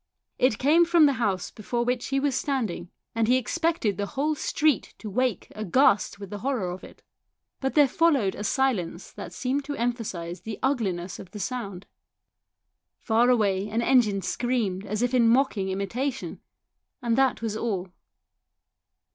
It 0.39 0.57
came 0.57 0.83
from 0.83 1.05
the 1.05 1.13
house 1.21 1.51
before 1.51 1.85
which 1.85 2.07
he 2.07 2.19
was 2.19 2.33
standing, 2.33 2.89
and 3.13 3.27
he 3.27 3.37
expected 3.37 3.97
the 3.97 4.07
whole 4.07 4.33
street 4.33 4.95
to 4.97 5.11
wake 5.11 5.49
aghast 5.53 6.19
with 6.19 6.31
the 6.31 6.39
horror 6.39 6.71
of 6.71 6.83
it. 6.83 7.03
But 7.59 7.75
there 7.75 7.87
followed 7.87 8.33
a 8.33 8.43
silence 8.43 9.11
that 9.11 9.31
seemed 9.31 9.63
to 9.65 9.75
emphasise 9.75 10.39
the 10.39 10.57
ugliness 10.63 11.19
of 11.19 11.29
the 11.29 11.39
sound. 11.39 11.85
Far 12.97 13.29
away 13.29 13.69
an 13.69 13.83
engine 13.83 14.23
screamed 14.23 14.87
as 14.87 15.03
if 15.03 15.13
in 15.13 15.29
mocking 15.29 15.69
imitation; 15.69 16.41
and 17.03 17.15
that 17.15 17.43
was 17.43 17.55
all. 17.55 17.89